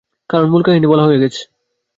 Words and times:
কারণ 0.29 0.47
মূল 0.49 0.61
কাহিনী 0.63 0.87
বলা 0.87 1.03
হয়ে 1.03 1.21
গেছে। 1.23 1.41